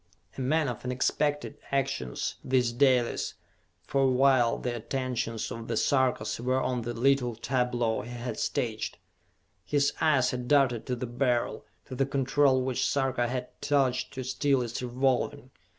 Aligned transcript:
A 0.35 0.41
man 0.41 0.67
of 0.67 0.83
unexpected 0.83 1.59
actions, 1.71 2.37
this 2.43 2.71
Dalis, 2.71 3.35
for 3.83 4.09
while 4.09 4.57
the 4.57 4.75
attentions 4.75 5.51
of 5.51 5.67
the 5.67 5.77
Sarkas 5.77 6.39
were 6.39 6.59
on 6.59 6.81
the 6.81 6.95
little 6.95 7.35
tableau 7.35 8.01
he 8.01 8.09
had 8.09 8.39
staged, 8.39 8.97
his 9.63 9.93
eyes 10.01 10.31
had 10.31 10.47
darted 10.47 10.87
to 10.87 10.95
the 10.95 11.05
Beryl, 11.05 11.67
to 11.85 11.93
the 11.93 12.07
control 12.07 12.63
which 12.63 12.83
Sarka 12.89 13.27
had 13.27 13.49
touched 13.61 14.11
to 14.15 14.23
still 14.23 14.63
its 14.63 14.81
revolving. 14.81 15.51